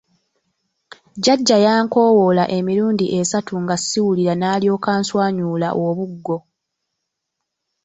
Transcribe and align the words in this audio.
Jjajja 1.15 1.57
yankowoola 1.65 2.43
emirundi 2.57 3.05
essatu 3.19 3.53
nga 3.63 3.75
siwulira 3.77 4.33
n’alyokka 4.37 4.89
answanyuula 4.97 5.69
obuggo. 5.85 6.37